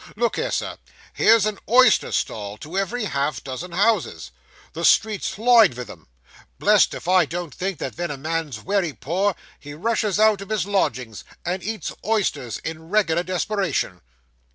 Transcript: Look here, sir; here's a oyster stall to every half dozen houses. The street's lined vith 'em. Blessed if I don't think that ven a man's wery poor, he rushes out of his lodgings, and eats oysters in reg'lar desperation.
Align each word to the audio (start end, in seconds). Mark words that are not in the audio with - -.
Look 0.15 0.37
here, 0.37 0.49
sir; 0.49 0.79
here's 1.13 1.45
a 1.45 1.59
oyster 1.69 2.11
stall 2.11 2.57
to 2.57 2.75
every 2.75 3.05
half 3.05 3.43
dozen 3.43 3.71
houses. 3.73 4.31
The 4.73 4.83
street's 4.83 5.37
lined 5.37 5.75
vith 5.75 5.91
'em. 5.91 6.07
Blessed 6.57 6.95
if 6.95 7.07
I 7.07 7.25
don't 7.25 7.53
think 7.53 7.77
that 7.77 7.93
ven 7.93 8.09
a 8.09 8.17
man's 8.17 8.59
wery 8.61 8.93
poor, 8.93 9.35
he 9.59 9.75
rushes 9.75 10.19
out 10.19 10.41
of 10.41 10.49
his 10.49 10.65
lodgings, 10.65 11.23
and 11.45 11.61
eats 11.61 11.91
oysters 12.03 12.57
in 12.63 12.89
reg'lar 12.89 13.21
desperation. 13.21 14.01